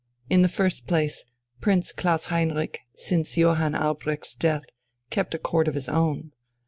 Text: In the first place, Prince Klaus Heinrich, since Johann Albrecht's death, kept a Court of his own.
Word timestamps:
In 0.31 0.41
the 0.41 0.47
first 0.47 0.87
place, 0.87 1.25
Prince 1.59 1.91
Klaus 1.91 2.25
Heinrich, 2.33 2.79
since 2.95 3.37
Johann 3.37 3.75
Albrecht's 3.75 4.33
death, 4.35 4.63
kept 5.11 5.35
a 5.35 5.37
Court 5.37 5.67
of 5.67 5.75
his 5.75 5.87
own. 5.87 6.31